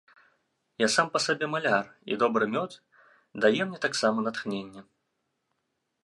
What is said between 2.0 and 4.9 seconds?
і добры мёд дае мне таксама натхненне.